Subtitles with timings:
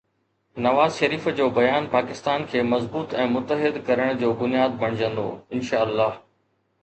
[0.65, 5.27] نواز شريف جو بيان پاڪستان کي مضبوط ۽ متحد ڪرڻ جو بنياد بڻجندو،
[5.59, 6.09] انشاءَ الله.